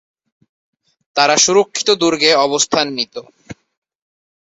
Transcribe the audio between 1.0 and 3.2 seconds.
তারা সুরক্ষিত দুর্গে অবস্থান নিত।